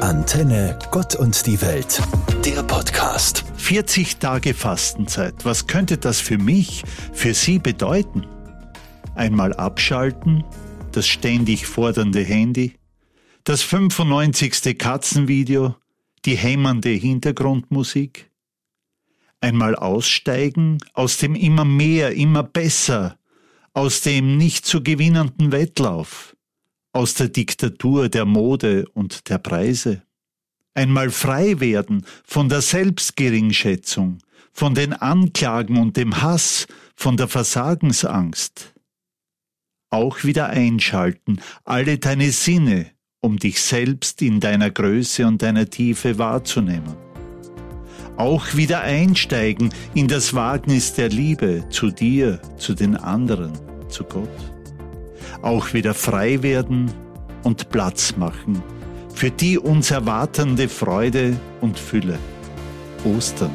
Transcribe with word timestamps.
Antenne 0.00 0.78
Gott 0.92 1.16
und 1.16 1.44
die 1.46 1.60
Welt, 1.60 2.00
der 2.44 2.62
Podcast. 2.62 3.44
40 3.56 4.18
Tage 4.18 4.54
Fastenzeit. 4.54 5.44
Was 5.44 5.66
könnte 5.66 5.98
das 5.98 6.20
für 6.20 6.38
mich, 6.38 6.84
für 7.12 7.34
Sie 7.34 7.58
bedeuten? 7.58 8.24
Einmal 9.16 9.52
abschalten, 9.54 10.44
das 10.92 11.08
ständig 11.08 11.66
fordernde 11.66 12.20
Handy, 12.20 12.74
das 13.42 13.62
95. 13.62 14.78
Katzenvideo, 14.78 15.74
die 16.24 16.36
hämmernde 16.36 16.90
Hintergrundmusik. 16.90 18.30
Einmal 19.40 19.74
aussteigen 19.74 20.78
aus 20.94 21.18
dem 21.18 21.34
immer 21.34 21.64
mehr, 21.64 22.12
immer 22.12 22.44
besser, 22.44 23.18
aus 23.74 24.02
dem 24.02 24.36
nicht 24.36 24.64
zu 24.64 24.80
gewinnenden 24.82 25.50
Wettlauf 25.50 26.36
aus 26.98 27.14
der 27.14 27.28
Diktatur 27.28 28.08
der 28.08 28.24
Mode 28.24 28.84
und 28.92 29.28
der 29.28 29.38
Preise. 29.38 30.02
Einmal 30.74 31.10
frei 31.10 31.60
werden 31.60 32.04
von 32.24 32.48
der 32.48 32.60
Selbstgeringschätzung, 32.60 34.18
von 34.52 34.74
den 34.74 34.94
Anklagen 34.94 35.76
und 35.76 35.96
dem 35.96 36.20
Hass, 36.20 36.66
von 36.96 37.16
der 37.16 37.28
Versagensangst. 37.28 38.74
Auch 39.90 40.24
wieder 40.24 40.48
einschalten, 40.48 41.40
alle 41.64 41.98
deine 41.98 42.32
Sinne, 42.32 42.90
um 43.20 43.38
dich 43.38 43.60
selbst 43.60 44.20
in 44.20 44.40
deiner 44.40 44.72
Größe 44.72 45.24
und 45.24 45.40
deiner 45.40 45.70
Tiefe 45.70 46.18
wahrzunehmen. 46.18 46.96
Auch 48.16 48.56
wieder 48.56 48.80
einsteigen 48.80 49.72
in 49.94 50.08
das 50.08 50.34
Wagnis 50.34 50.94
der 50.94 51.10
Liebe 51.10 51.64
zu 51.70 51.92
dir, 51.92 52.42
zu 52.58 52.74
den 52.74 52.96
anderen, 52.96 53.52
zu 53.88 54.02
Gott 54.02 54.57
auch 55.42 55.72
wieder 55.72 55.94
frei 55.94 56.42
werden 56.42 56.90
und 57.42 57.70
Platz 57.70 58.16
machen 58.16 58.62
für 59.18 59.32
die 59.32 59.58
uns 59.58 59.90
erwartende 59.90 60.68
Freude 60.68 61.36
und 61.60 61.76
Fülle. 61.76 62.20
Ostern. 63.04 63.50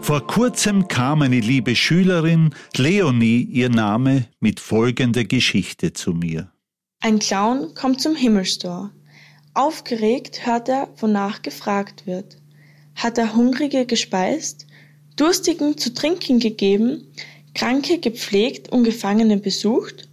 Vor 0.00 0.26
kurzem 0.26 0.88
kam 0.88 1.20
eine 1.20 1.40
liebe 1.40 1.76
Schülerin, 1.76 2.54
Leonie 2.74 3.42
ihr 3.42 3.68
Name, 3.68 4.28
mit 4.40 4.58
folgender 4.58 5.24
Geschichte 5.24 5.92
zu 5.92 6.12
mir. 6.12 6.50
Ein 7.00 7.18
Clown 7.18 7.74
kommt 7.74 8.00
zum 8.00 8.16
Himmelstor. 8.16 8.92
Aufgeregt 9.52 10.46
hört 10.46 10.70
er, 10.70 10.88
wonach 10.96 11.42
gefragt 11.42 12.06
wird. 12.06 12.38
Hat 12.94 13.18
er 13.18 13.34
Hungrige 13.34 13.84
gespeist? 13.84 14.65
Durstigen 15.16 15.78
zu 15.78 15.94
trinken 15.94 16.38
gegeben, 16.38 17.06
Kranke 17.54 17.98
gepflegt 17.98 18.70
und 18.70 18.84
Gefangene 18.84 19.38
besucht? 19.38 20.08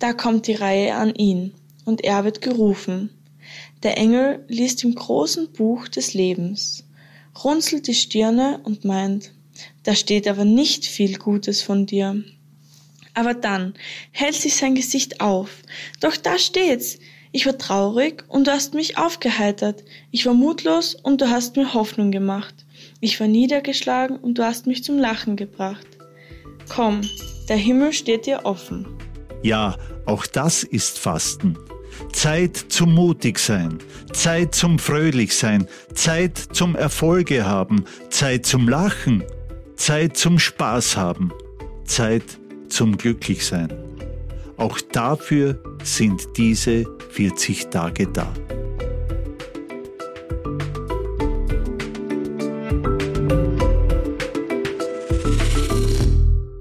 Da 0.00 0.12
kommt 0.12 0.48
die 0.48 0.54
Reihe 0.54 0.96
an 0.96 1.14
ihn, 1.14 1.54
und 1.84 2.02
er 2.02 2.24
wird 2.24 2.42
gerufen. 2.42 3.10
Der 3.84 3.96
Engel 3.96 4.44
liest 4.48 4.82
im 4.82 4.94
großen 4.94 5.52
Buch 5.52 5.86
des 5.86 6.12
Lebens, 6.12 6.84
runzelt 7.44 7.86
die 7.86 7.94
Stirne 7.94 8.60
und 8.64 8.84
meint, 8.84 9.30
da 9.84 9.94
steht 9.94 10.26
aber 10.26 10.44
nicht 10.44 10.84
viel 10.86 11.18
Gutes 11.18 11.62
von 11.62 11.86
dir. 11.86 12.24
Aber 13.14 13.32
dann 13.32 13.74
hält 14.10 14.34
sich 14.34 14.56
sein 14.56 14.74
Gesicht 14.74 15.20
auf. 15.20 15.62
Doch 16.00 16.16
da 16.16 16.36
steht's. 16.36 16.98
Ich 17.32 17.46
war 17.46 17.56
traurig 17.56 18.24
und 18.28 18.46
du 18.46 18.50
hast 18.50 18.74
mich 18.74 18.98
aufgeheitert. 18.98 19.84
Ich 20.10 20.26
war 20.26 20.34
mutlos 20.34 20.96
und 20.96 21.20
du 21.20 21.30
hast 21.30 21.56
mir 21.56 21.72
Hoffnung 21.74 22.10
gemacht. 22.10 22.65
Ich 23.00 23.20
war 23.20 23.26
niedergeschlagen 23.26 24.16
und 24.16 24.38
du 24.38 24.44
hast 24.44 24.66
mich 24.66 24.82
zum 24.82 24.98
Lachen 24.98 25.36
gebracht. 25.36 25.86
Komm, 26.68 27.02
der 27.48 27.56
Himmel 27.56 27.92
steht 27.92 28.26
dir 28.26 28.44
offen. 28.44 28.86
Ja, 29.42 29.76
auch 30.06 30.26
das 30.26 30.62
ist 30.62 30.98
Fasten. 30.98 31.58
Zeit 32.12 32.56
zum 32.56 32.94
mutig 32.94 33.38
sein, 33.38 33.78
Zeit 34.12 34.54
zum 34.54 34.78
fröhlich 34.78 35.34
sein, 35.34 35.66
Zeit 35.94 36.38
zum 36.38 36.74
Erfolge 36.74 37.46
haben, 37.46 37.84
Zeit 38.10 38.46
zum 38.46 38.68
Lachen, 38.68 39.24
Zeit 39.76 40.16
zum 40.16 40.38
Spaß 40.38 40.96
haben, 40.96 41.32
Zeit 41.84 42.24
zum 42.68 42.96
glücklich 42.96 43.44
sein. 43.46 43.72
Auch 44.56 44.80
dafür 44.80 45.62
sind 45.82 46.26
diese 46.36 46.86
40 47.10 47.68
Tage 47.68 48.06
da. 48.06 48.32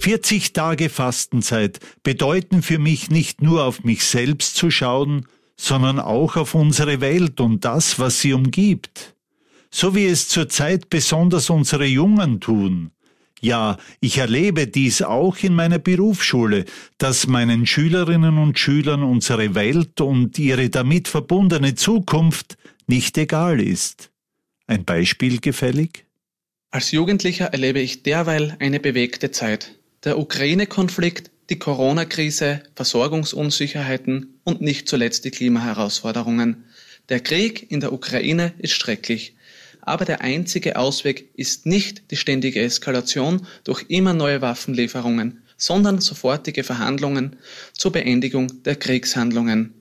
40 0.05 0.53
Tage 0.53 0.89
Fastenzeit 0.89 1.79
bedeuten 2.03 2.61
für 2.61 2.77
mich 2.77 3.09
nicht 3.09 3.41
nur 3.41 3.63
auf 3.63 3.83
mich 3.83 4.05
selbst 4.05 4.55
zu 4.55 4.69
schauen, 4.69 5.25
sondern 5.57 5.99
auch 5.99 6.35
auf 6.35 6.53
unsere 6.53 7.01
Welt 7.01 7.39
und 7.39 7.65
das, 7.65 7.97
was 7.97 8.21
sie 8.21 8.33
umgibt. 8.33 9.15
So 9.71 9.95
wie 9.95 10.05
es 10.05 10.27
zurzeit 10.27 10.91
besonders 10.91 11.49
unsere 11.49 11.87
Jungen 11.87 12.39
tun. 12.39 12.91
Ja, 13.41 13.79
ich 13.99 14.19
erlebe 14.19 14.67
dies 14.67 15.01
auch 15.01 15.39
in 15.39 15.55
meiner 15.55 15.79
Berufsschule, 15.79 16.65
dass 16.99 17.25
meinen 17.25 17.65
Schülerinnen 17.65 18.37
und 18.37 18.59
Schülern 18.59 19.01
unsere 19.01 19.55
Welt 19.55 20.01
und 20.01 20.37
ihre 20.37 20.69
damit 20.69 21.07
verbundene 21.07 21.73
Zukunft 21.73 22.59
nicht 22.85 23.17
egal 23.17 23.59
ist. 23.59 24.11
Ein 24.67 24.85
Beispiel 24.85 25.39
gefällig? 25.39 26.05
Als 26.69 26.91
Jugendlicher 26.91 27.45
erlebe 27.45 27.79
ich 27.79 28.03
derweil 28.03 28.55
eine 28.59 28.79
bewegte 28.79 29.31
Zeit 29.31 29.74
der 30.05 30.19
Ukraine-Konflikt, 30.19 31.31
die 31.49 31.57
Corona-Krise, 31.57 32.61
Versorgungsunsicherheiten 32.75 34.39
und 34.43 34.61
nicht 34.61 34.87
zuletzt 34.87 35.25
die 35.25 35.31
Klimaherausforderungen. 35.31 36.65
Der 37.09 37.19
Krieg 37.19 37.71
in 37.71 37.79
der 37.79 37.91
Ukraine 37.91 38.53
ist 38.59 38.73
schrecklich. 38.73 39.35
Aber 39.81 40.05
der 40.05 40.21
einzige 40.21 40.77
Ausweg 40.77 41.29
ist 41.35 41.65
nicht 41.65 42.11
die 42.11 42.17
ständige 42.17 42.61
Eskalation 42.61 43.45
durch 43.63 43.85
immer 43.87 44.13
neue 44.13 44.41
Waffenlieferungen, 44.41 45.43
sondern 45.57 46.01
sofortige 46.01 46.63
Verhandlungen 46.63 47.35
zur 47.73 47.91
Beendigung 47.91 48.63
der 48.63 48.75
Kriegshandlungen. 48.75 49.73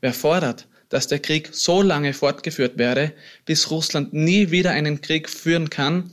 Wer 0.00 0.14
fordert, 0.14 0.66
dass 0.88 1.06
der 1.06 1.20
Krieg 1.20 1.50
so 1.52 1.82
lange 1.82 2.12
fortgeführt 2.12 2.76
werde, 2.76 3.12
bis 3.44 3.70
Russland 3.70 4.12
nie 4.12 4.50
wieder 4.50 4.70
einen 4.72 5.00
Krieg 5.00 5.28
führen 5.28 5.70
kann, 5.70 6.10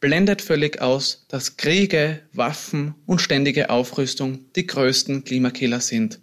blendet 0.00 0.40
völlig 0.40 0.80
aus, 0.80 1.26
dass 1.28 1.58
Kriege, 1.58 2.20
Waffen 2.32 2.94
und 3.06 3.20
ständige 3.20 3.68
Aufrüstung 3.70 4.46
die 4.56 4.66
größten 4.66 5.24
Klimakiller 5.24 5.80
sind. 5.80 6.20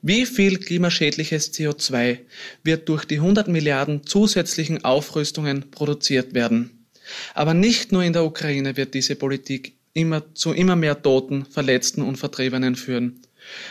Wie 0.00 0.24
viel 0.24 0.58
klimaschädliches 0.58 1.52
CO2 1.52 2.18
wird 2.62 2.88
durch 2.88 3.04
die 3.04 3.16
100 3.16 3.48
Milliarden 3.48 4.06
zusätzlichen 4.06 4.84
Aufrüstungen 4.84 5.70
produziert 5.70 6.32
werden? 6.32 6.86
Aber 7.34 7.52
nicht 7.52 7.92
nur 7.92 8.04
in 8.04 8.12
der 8.12 8.24
Ukraine 8.24 8.76
wird 8.76 8.94
diese 8.94 9.16
Politik 9.16 9.74
immer 9.92 10.34
zu 10.34 10.52
immer 10.52 10.76
mehr 10.76 11.02
Toten, 11.02 11.44
Verletzten 11.44 12.02
und 12.02 12.16
Vertriebenen 12.16 12.76
führen. 12.76 13.20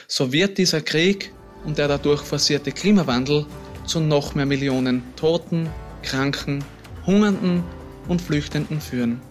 So 0.07 0.33
wird 0.33 0.57
dieser 0.57 0.81
Krieg 0.81 1.31
und 1.63 1.77
der 1.77 1.87
dadurch 1.87 2.21
forcierte 2.21 2.73
Klimawandel 2.73 3.45
zu 3.87 4.01
noch 4.01 4.35
mehr 4.35 4.45
Millionen 4.45 5.01
Toten, 5.15 5.69
Kranken, 6.03 6.63
Hungernden 7.05 7.63
und 8.07 8.21
Flüchtenden 8.21 8.81
führen 8.81 9.21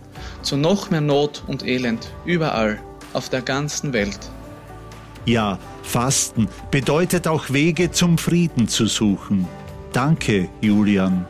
zu 0.48 0.56
noch 0.56 0.88
mehr 0.88 1.03
Not 1.03 1.42
und 1.47 1.66
Elend 1.66 2.10
überall 2.25 2.81
auf 3.12 3.28
der 3.28 3.42
ganzen 3.42 3.92
Welt. 3.92 4.19
Ja, 5.26 5.59
Fasten 5.82 6.48
bedeutet 6.70 7.28
auch 7.28 7.50
Wege 7.50 7.91
zum 7.91 8.16
Frieden 8.16 8.66
zu 8.66 8.87
suchen. 8.87 9.47
Danke, 9.92 10.48
Julian. 10.62 11.26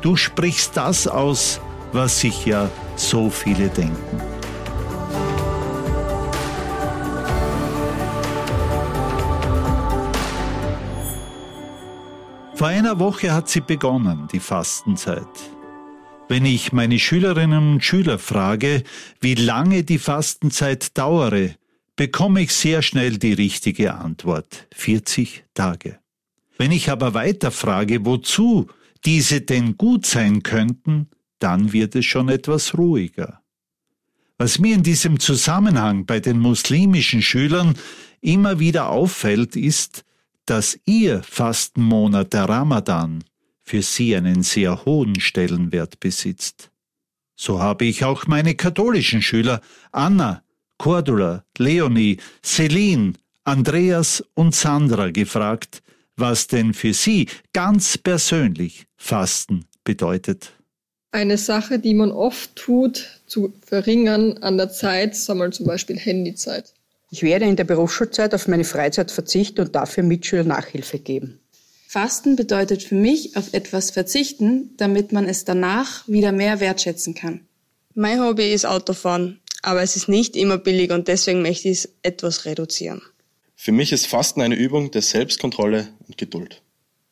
Du 0.00 0.16
sprichst 0.16 0.74
das 0.74 1.06
aus, 1.06 1.60
was 1.92 2.20
sich 2.20 2.46
ja 2.46 2.70
so 2.96 3.28
viele 3.28 3.68
denken. 3.68 4.22
Vor 12.54 12.68
einer 12.68 12.98
Woche 12.98 13.34
hat 13.34 13.50
sie 13.50 13.60
begonnen, 13.60 14.28
die 14.32 14.40
Fastenzeit. 14.40 15.55
Wenn 16.28 16.44
ich 16.44 16.72
meine 16.72 16.98
Schülerinnen 16.98 17.74
und 17.74 17.84
Schüler 17.84 18.18
frage, 18.18 18.82
wie 19.20 19.36
lange 19.36 19.84
die 19.84 19.98
Fastenzeit 19.98 20.98
dauere, 20.98 21.54
bekomme 21.94 22.42
ich 22.42 22.52
sehr 22.52 22.82
schnell 22.82 23.16
die 23.18 23.32
richtige 23.32 23.94
Antwort 23.94 24.66
40 24.74 25.44
Tage. 25.54 26.00
Wenn 26.58 26.72
ich 26.72 26.90
aber 26.90 27.14
weiter 27.14 27.52
frage, 27.52 28.04
wozu 28.04 28.66
diese 29.04 29.40
denn 29.40 29.76
gut 29.76 30.04
sein 30.04 30.42
könnten, 30.42 31.08
dann 31.38 31.72
wird 31.72 31.94
es 31.94 32.06
schon 32.06 32.28
etwas 32.28 32.76
ruhiger. 32.76 33.40
Was 34.36 34.58
mir 34.58 34.74
in 34.74 34.82
diesem 34.82 35.20
Zusammenhang 35.20 36.06
bei 36.06 36.18
den 36.18 36.40
muslimischen 36.40 37.22
Schülern 37.22 37.74
immer 38.20 38.58
wieder 38.58 38.88
auffällt, 38.90 39.54
ist, 39.54 40.04
dass 40.44 40.78
ihr 40.86 41.22
Fastenmonat 41.22 42.32
der 42.32 42.48
Ramadan 42.48 43.22
für 43.66 43.82
sie 43.82 44.14
einen 44.14 44.42
sehr 44.42 44.84
hohen 44.84 45.18
Stellenwert 45.20 45.98
besitzt. 45.98 46.70
So 47.34 47.60
habe 47.60 47.84
ich 47.84 48.04
auch 48.04 48.26
meine 48.26 48.54
katholischen 48.54 49.20
Schüler 49.20 49.60
Anna, 49.92 50.42
Cordula, 50.78 51.44
Leonie, 51.58 52.18
Celine, 52.42 53.14
Andreas 53.44 54.24
und 54.34 54.54
Sandra 54.54 55.10
gefragt, 55.10 55.82
was 56.16 56.46
denn 56.46 56.72
für 56.74 56.94
sie 56.94 57.28
ganz 57.52 57.98
persönlich 57.98 58.86
Fasten 58.96 59.66
bedeutet. 59.84 60.52
Eine 61.10 61.36
Sache, 61.36 61.78
die 61.78 61.94
man 61.94 62.10
oft 62.10 62.54
tut, 62.56 63.20
zu 63.26 63.52
verringern 63.64 64.38
an 64.38 64.56
der 64.56 64.70
Zeit, 64.70 65.16
sagen 65.16 65.40
wir 65.40 65.50
zum 65.50 65.66
Beispiel 65.66 65.98
Handyzeit. 65.98 66.72
Ich 67.10 67.22
werde 67.22 67.46
in 67.46 67.56
der 67.56 67.64
Berufsschulzeit 67.64 68.34
auf 68.34 68.48
meine 68.48 68.64
Freizeit 68.64 69.10
verzichten 69.10 69.60
und 69.60 69.74
dafür 69.74 70.02
Mitschüler 70.02 70.44
Nachhilfe 70.44 70.98
geben. 70.98 71.40
Fasten 71.88 72.34
bedeutet 72.34 72.82
für 72.82 72.96
mich 72.96 73.36
auf 73.36 73.54
etwas 73.54 73.90
verzichten, 73.90 74.76
damit 74.76 75.12
man 75.12 75.26
es 75.26 75.44
danach 75.44 76.06
wieder 76.08 76.32
mehr 76.32 76.60
wertschätzen 76.60 77.14
kann. 77.14 77.46
Mein 77.94 78.20
Hobby 78.20 78.52
ist 78.52 78.66
Autofahren, 78.66 79.40
aber 79.62 79.82
es 79.82 79.96
ist 79.96 80.08
nicht 80.08 80.36
immer 80.36 80.58
billig 80.58 80.90
und 80.90 81.08
deswegen 81.08 81.42
möchte 81.42 81.68
ich 81.68 81.78
es 81.78 81.88
etwas 82.02 82.44
reduzieren. 82.44 83.02
Für 83.54 83.72
mich 83.72 83.92
ist 83.92 84.06
Fasten 84.06 84.42
eine 84.42 84.56
Übung 84.56 84.90
der 84.90 85.02
Selbstkontrolle 85.02 85.88
und 86.06 86.18
Geduld. 86.18 86.62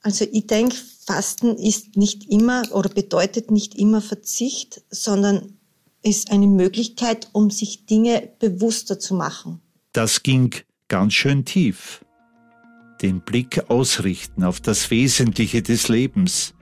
Also 0.02 0.26
ich 0.30 0.46
denke, 0.46 0.76
Fasten 1.06 1.56
ist 1.56 1.96
nicht 1.96 2.30
immer 2.30 2.64
oder 2.72 2.90
bedeutet 2.90 3.50
nicht 3.50 3.76
immer 3.76 4.02
Verzicht, 4.02 4.82
sondern 4.90 5.56
ist 6.02 6.30
eine 6.30 6.46
Möglichkeit, 6.46 7.28
um 7.32 7.50
sich 7.50 7.86
Dinge 7.86 8.28
bewusster 8.38 8.98
zu 8.98 9.14
machen. 9.14 9.62
Das 9.92 10.22
ging 10.22 10.54
ganz 10.88 11.14
schön 11.14 11.44
tief. 11.44 12.03
Den 13.02 13.20
Blick 13.20 13.68
ausrichten 13.68 14.44
auf 14.44 14.60
das 14.60 14.90
Wesentliche 14.90 15.62
des 15.62 15.88
Lebens. 15.88 16.54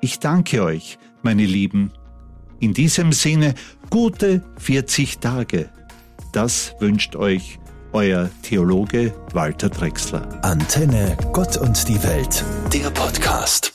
Ich 0.00 0.18
danke 0.18 0.62
euch, 0.62 0.98
meine 1.22 1.44
Lieben. 1.44 1.92
In 2.60 2.72
diesem 2.72 3.12
Sinne, 3.12 3.54
gute 3.90 4.42
40 4.58 5.18
Tage. 5.18 5.70
Das 6.32 6.74
wünscht 6.80 7.16
euch 7.16 7.58
euer 7.92 8.30
Theologe 8.42 9.14
Walter 9.32 9.70
Drexler. 9.70 10.26
Antenne 10.42 11.16
Gott 11.32 11.56
und 11.56 11.88
die 11.88 12.02
Welt, 12.02 12.44
der 12.72 12.90
Podcast. 12.90 13.73